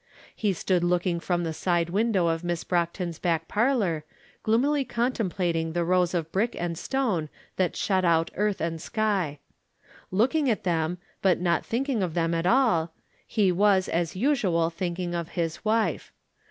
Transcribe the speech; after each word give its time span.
He 0.35 0.51
stood 0.53 0.83
looking 0.83 1.19
from 1.19 1.43
the 1.43 1.53
side 1.53 1.91
window 1.91 2.25
of 2.25 2.43
Miss 2.43 2.63
Brockton's 2.63 3.19
From 3.19 3.33
Different 3.33 3.51
Standpoints. 3.51 4.05
281 4.45 4.57
back 4.57 4.57
parlor, 4.57 4.57
gloomily 4.57 4.83
contemplating 4.83 5.73
the 5.73 5.85
rows 5.85 6.15
of 6.15 6.31
brick 6.31 6.55
and 6.59 6.75
stone 6.75 7.29
that 7.57 7.75
shut 7.75 8.03
out 8.03 8.31
earth 8.33 8.59
and 8.61 8.81
sky. 8.81 9.37
Looking 10.09 10.49
at 10.49 10.63
them, 10.63 10.97
but 11.21 11.39
not 11.39 11.63
thinking 11.63 12.01
of 12.01 12.15
them 12.15 12.33
at 12.33 12.47
all, 12.47 12.95
he 13.27 13.51
was, 13.51 13.87
as 13.87 14.15
usual, 14.15 14.71
thinking 14.71 15.13
of 15.13 15.29
his 15.37 15.63
wife. 15.63 16.11